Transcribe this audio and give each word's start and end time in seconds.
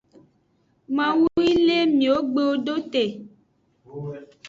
Mawu 0.95 1.25
yi 1.43 1.53
le 1.65 1.77
miwogbewo 1.97 2.53
do 2.65 2.75
te. 2.91 3.03